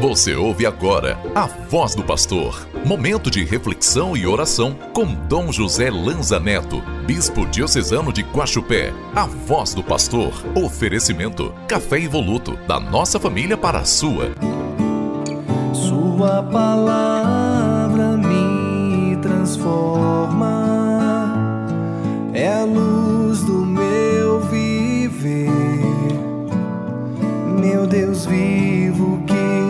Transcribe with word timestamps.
Você 0.00 0.34
ouve 0.34 0.66
agora 0.66 1.18
a 1.34 1.46
voz 1.46 1.94
do 1.94 2.04
pastor. 2.04 2.68
Momento 2.84 3.30
de 3.30 3.42
reflexão 3.42 4.16
e 4.16 4.26
oração 4.26 4.76
com 4.92 5.06
Dom 5.06 5.50
José 5.50 5.90
Lanza 5.90 6.38
Neto, 6.38 6.82
bispo 7.06 7.46
diocesano 7.46 8.12
de 8.12 8.22
Guaxupé. 8.22 8.92
A 9.16 9.24
voz 9.24 9.74
do 9.74 9.82
pastor. 9.82 10.32
Oferecimento: 10.54 11.54
café 11.66 11.98
evoluto 11.98 12.56
da 12.68 12.78
nossa 12.78 13.18
família 13.18 13.56
para 13.56 13.78
a 13.78 13.84
sua. 13.84 14.32
Sua 15.72 16.42
palavra 16.42 18.16
me 18.16 19.16
transforma. 19.16 20.54
É 22.32 22.52
a 22.52 22.64
luz 22.64 23.42
do 23.42 23.64
meu 23.64 24.40
viver. 24.40 25.50
Meu 27.58 27.86
Deus 27.86 28.26
vivo 28.26 29.22
que 29.26 29.63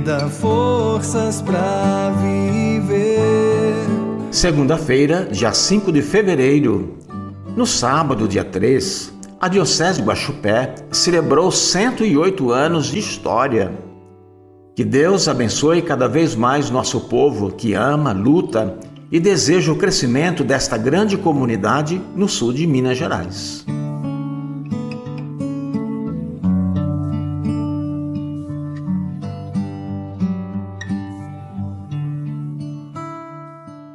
dá 0.00 0.28
forças 0.28 1.42
para 1.42 2.10
viver. 2.20 3.74
Segunda-feira, 4.30 5.28
dia 5.30 5.52
5 5.52 5.92
de 5.92 6.02
fevereiro. 6.02 6.98
No 7.56 7.66
sábado, 7.66 8.26
dia 8.26 8.44
3, 8.44 9.12
a 9.40 9.48
Diocese 9.48 10.00
de 10.00 10.06
Guaxupé 10.06 10.74
celebrou 10.90 11.50
108 11.50 12.50
anos 12.50 12.86
de 12.86 12.98
história. 12.98 13.72
Que 14.74 14.84
Deus 14.84 15.28
abençoe 15.28 15.82
cada 15.82 16.08
vez 16.08 16.34
mais 16.34 16.70
nosso 16.70 17.00
povo 17.00 17.50
que 17.50 17.74
ama, 17.74 18.12
luta 18.12 18.78
e 19.12 19.18
deseja 19.18 19.72
o 19.72 19.76
crescimento 19.76 20.44
desta 20.44 20.78
grande 20.78 21.18
comunidade 21.18 22.00
no 22.14 22.28
sul 22.28 22.52
de 22.52 22.66
Minas 22.66 22.96
Gerais. 22.96 23.66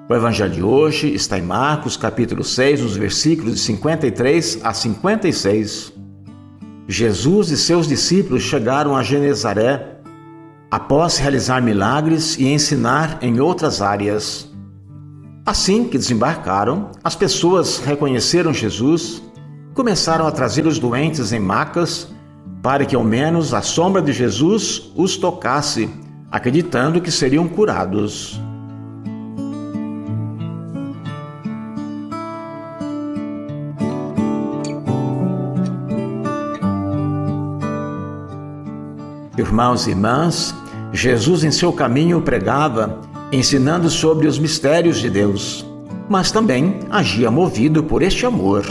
O 0.07 0.13
evangelho 0.13 0.51
de 0.51 0.61
hoje 0.61 1.11
está 1.15 1.39
em 1.39 1.41
Marcos, 1.41 1.97
capítulo 1.97 2.43
6, 2.43 2.81
nos 2.81 2.95
versículos 2.95 3.55
de 3.55 3.59
53 3.61 4.59
a 4.63 4.71
56. 4.71 5.93
Jesus 6.87 7.49
e 7.49 7.57
seus 7.57 7.87
discípulos 7.87 8.43
chegaram 8.43 8.95
a 8.95 9.01
Genezaré 9.01 9.97
após 10.69 11.17
realizar 11.17 11.59
milagres 11.59 12.37
e 12.37 12.45
ensinar 12.45 13.17
em 13.19 13.39
outras 13.39 13.81
áreas. 13.81 14.47
Assim 15.43 15.85
que 15.85 15.97
desembarcaram, 15.97 16.91
as 17.03 17.15
pessoas 17.15 17.79
reconheceram 17.79 18.53
Jesus, 18.53 19.23
começaram 19.73 20.27
a 20.27 20.31
trazer 20.31 20.67
os 20.67 20.77
doentes 20.77 21.33
em 21.33 21.39
macas 21.39 22.09
para 22.61 22.85
que 22.85 22.95
ao 22.95 23.03
menos 23.03 23.55
a 23.55 23.63
sombra 23.63 24.03
de 24.03 24.13
Jesus 24.13 24.91
os 24.95 25.17
tocasse, 25.17 25.89
acreditando 26.31 27.01
que 27.01 27.09
seriam 27.09 27.47
curados. 27.47 28.39
Irmãos 39.37 39.85
e 39.85 39.89
irmãs, 39.89 40.55
Jesus 40.93 41.43
em 41.43 41.51
seu 41.51 41.73
caminho 41.73 42.21
pregava, 42.21 43.01
ensinando 43.33 43.89
sobre 43.89 44.27
os 44.27 44.39
mistérios 44.39 44.97
de 44.97 45.09
Deus, 45.09 45.65
mas 46.07 46.31
também 46.31 46.79
agia 46.89 47.29
movido 47.29 47.83
por 47.83 48.01
este 48.01 48.25
amor, 48.25 48.63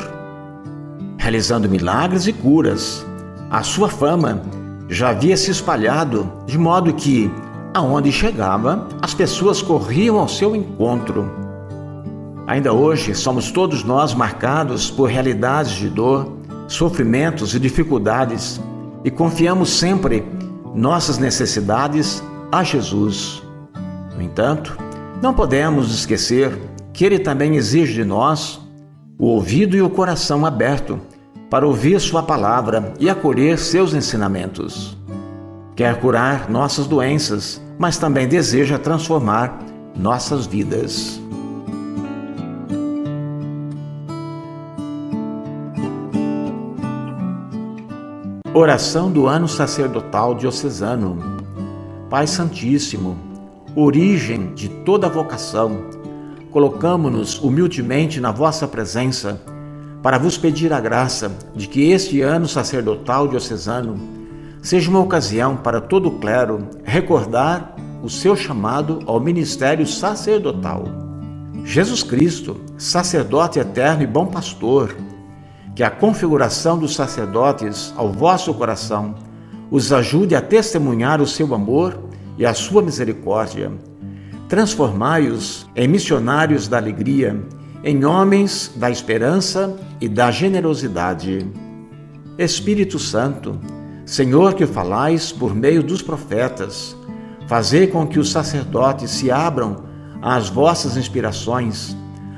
realizando 1.19 1.69
milagres 1.69 2.27
e 2.27 2.33
curas. 2.33 3.05
A 3.51 3.63
sua 3.63 3.91
fama 3.91 4.41
já 4.89 5.11
havia 5.11 5.37
se 5.37 5.51
espalhado, 5.51 6.33
de 6.47 6.57
modo 6.57 6.95
que, 6.95 7.31
aonde 7.75 8.11
chegava, 8.11 8.89
as 9.03 9.13
pessoas 9.13 9.61
corriam 9.61 10.19
ao 10.19 10.29
seu 10.29 10.57
encontro. 10.57 11.31
Ainda 12.47 12.73
hoje 12.73 13.15
somos 13.15 13.51
todos 13.51 13.85
nós 13.85 14.15
marcados 14.15 14.91
por 14.91 15.11
realidades 15.11 15.73
de 15.73 15.91
dor, 15.91 16.33
sofrimentos 16.69 17.55
e 17.55 17.61
dificuldades 17.61 18.59
e 19.05 19.11
confiamos 19.11 19.69
sempre 19.69 20.25
nossas 20.75 21.19
necessidades 21.19 22.23
a 22.51 22.65
Jesus. 22.65 23.43
No 24.15 24.21
entanto, 24.21 24.77
não 25.23 25.33
podemos 25.33 25.95
esquecer 25.95 26.59
que 26.93 27.05
Ele 27.05 27.19
também 27.19 27.57
exige 27.57 27.95
de 27.95 28.05
nós 28.05 28.61
o 29.19 29.27
ouvido 29.27 29.77
e 29.77 29.83
o 29.83 29.89
coração 29.89 30.45
aberto 30.45 31.01
para 31.49 31.67
ouvir 31.67 32.01
Sua 32.01 32.23
palavra 32.23 32.93
e 32.99 33.09
acolher 33.09 33.59
seus 33.59 33.95
ensinamentos. 33.95 34.99
Quer 35.77 36.01
curar 36.01 36.51
nossas 36.51 36.87
doenças, 36.87 37.61
mas 37.79 37.97
também 37.97 38.29
deseja 38.29 38.79
transformar 38.79 39.59
nossas 39.97 40.47
vidas. 40.47 41.21
Oração 48.57 49.11
do 49.11 49.27
Ano 49.27 49.49
Sacerdotal 49.49 50.33
Diocesano. 50.33 51.19
Pai 52.09 52.25
Santíssimo, 52.25 53.17
origem 53.75 54.55
de 54.55 54.69
toda 54.69 55.09
vocação, 55.09 55.87
colocamo-nos 56.53 57.37
humildemente 57.43 58.21
na 58.21 58.31
vossa 58.31 58.69
presença 58.69 59.43
para 60.01 60.19
vos 60.19 60.39
pedir 60.39 60.73
a 60.73 60.79
graça 60.79 61.33
de 61.53 61.67
que 61.67 61.91
este 61.91 62.21
ano 62.21 62.47
sacerdotal 62.47 63.27
diocesano 63.27 63.99
seja 64.63 64.89
uma 64.89 65.01
ocasião 65.01 65.57
para 65.57 65.81
todo 65.81 66.07
o 66.07 66.19
clero 66.21 66.69
recordar 66.85 67.75
o 68.05 68.09
seu 68.09 68.37
chamado 68.37 69.01
ao 69.05 69.19
ministério 69.19 69.85
sacerdotal. 69.85 70.85
Jesus 71.65 72.05
Cristo, 72.05 72.61
sacerdote 72.79 73.59
eterno 73.59 74.05
e 74.05 74.07
bom 74.07 74.27
pastor, 74.27 74.95
que 75.75 75.83
a 75.83 75.91
configuração 75.91 76.79
dos 76.79 76.95
sacerdotes 76.95 77.93
ao 77.97 78.13
vosso 78.13 78.55
coração 78.55 79.15
os 79.71 79.93
ajude 79.93 80.37
a 80.37 80.41
testemunhar 80.41 81.21
o 81.21 81.27
seu 81.27 81.53
amor 81.55 81.99
e 82.39 82.47
a 82.47 82.55
sua 82.55 82.81
misericórdia. 82.81 83.73
Transformai-os 84.49 85.67
em 85.75 85.89
missionários 85.89 86.69
da 86.69 86.77
alegria, 86.77 87.43
em 87.83 88.05
homens 88.05 88.73
da 88.77 88.89
esperança 88.91 89.77
e 90.01 90.09
da 90.09 90.31
generosidade. 90.31 91.47
Espírito 92.39 92.99
Santo, 92.99 93.59
Senhor 94.07 94.55
que 94.55 94.67
falais 94.67 95.33
por 95.33 95.55
meio 95.55 95.83
dos 95.83 96.03
profetas, 96.03 96.97
fazei 97.47 97.87
com 97.87 98.07
que 98.07 98.19
os 98.19 98.31
sacerdotes 98.31 99.11
se 99.11 99.31
abram 99.31 99.85
às 100.23 100.49
vossas 100.49 100.97
inspirações 100.97 101.97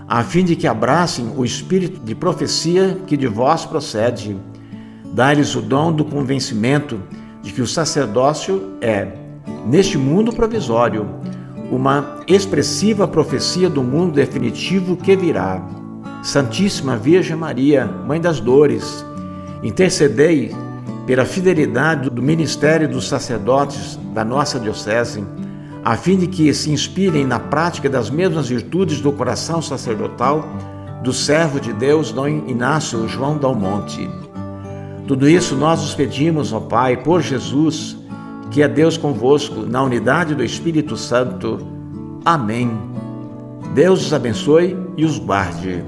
a 0.09 0.23
fim 0.23 0.45
de 0.45 0.55
que 0.55 0.67
abracem 0.67 1.33
o 1.37 1.45
espírito 1.45 2.01
de 2.01 2.15
profecia 2.15 2.99
que 3.07 3.17
de 3.17 3.27
vós 3.27 3.65
procede. 3.65 4.37
Dai-lhes 5.13 5.55
o 5.55 5.61
dom 5.61 5.93
do 5.93 6.05
convencimento 6.05 7.01
de 7.43 7.53
que 7.53 7.63
o 7.63 7.67
sacerdócio 7.67 8.77
é, 8.81 9.09
neste 9.67 9.99
mundo 9.99 10.33
provisório, 10.33 11.09
uma 11.71 12.21
expressiva 12.29 13.09
profecia 13.09 13.69
do 13.69 13.83
mundo 13.83 14.13
definitivo 14.13 14.97
que 14.97 15.17
virá. 15.17 15.61
Santíssima 16.23 16.97
Virgem 16.97 17.37
Maria, 17.37 17.87
Mãe 17.87 18.21
das 18.21 18.41
Dores, 18.41 19.05
intercedei 19.63 20.55
pela 21.07 21.25
fidelidade 21.25 22.11
do 22.11 22.23
ministério 22.23 22.89
dos 22.89 23.09
sacerdotes 23.09 23.99
da 24.13 24.25
nossa 24.25 24.59
Diocese 24.59 25.25
a 25.87 25.97
fim 25.97 26.17
de 26.17 26.27
que 26.27 26.53
se 26.53 26.69
inspirem 26.73 27.25
na 27.25 27.39
prática 27.39 27.89
das 27.89 28.11
mesmas 28.11 28.49
virtudes 28.49 29.01
do 29.01 29.13
coração 29.13 29.63
sacerdotal 29.63 30.45
do 31.05 31.13
servo 31.13 31.61
de 31.61 31.73
Deus, 31.73 32.11
Dom 32.11 32.27
Inácio 32.27 33.07
João 33.07 33.39
Dalmonte. 33.39 34.11
Tudo 35.07 35.29
isso 35.29 35.55
nós 35.55 35.85
os 35.85 35.95
pedimos, 35.95 36.53
ó 36.53 36.59
Pai, 36.59 36.97
por 36.97 37.23
Jesus, 37.23 37.97
que 38.51 38.63
é 38.63 38.69
Deus 38.69 38.97
convosco, 38.97 39.61
na 39.61 39.81
unidade 39.81 40.35
do 40.35 40.43
Espírito 40.43 40.97
Santo. 40.97 41.65
Amém. 42.25 42.69
Deus 43.73 44.05
os 44.07 44.13
abençoe 44.13 44.77
e 44.97 45.05
os 45.05 45.21
guarde. 45.21 45.85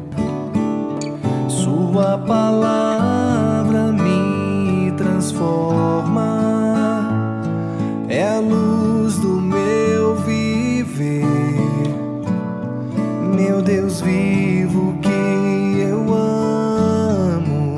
Sua 1.48 2.18
palavra 2.18 3.90
me 3.90 4.92
transforma, 4.92 6.38
é 8.08 8.36
a 8.36 8.38
luz 8.38 8.87
meu 13.34 13.62
Deus 13.62 14.00
vivo 14.00 14.98
que 15.00 15.80
eu 15.80 16.12
amo, 16.12 17.76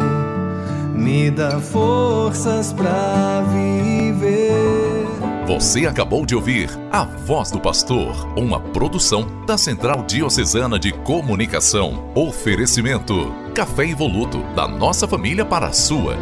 me 0.95 1.31
dá 1.31 1.61
forças 1.61 2.73
para 2.73 3.43
viver. 3.53 5.07
Você 5.47 5.85
acabou 5.87 6.25
de 6.25 6.35
ouvir 6.35 6.71
A 6.93 7.05
Voz 7.05 7.51
do 7.51 7.61
Pastor, 7.61 8.33
uma 8.39 8.61
produção 8.61 9.27
da 9.45 9.59
Central 9.59 10.05
Diocesana 10.05 10.79
de 10.79 10.93
Comunicação. 10.93 12.11
Oferecimento: 12.15 13.35
Café 13.55 13.87
Evoluto, 13.87 14.39
da 14.55 14.69
nossa 14.69 15.09
família 15.09 15.45
para 15.45 15.67
a 15.67 15.73
sua. 15.73 16.17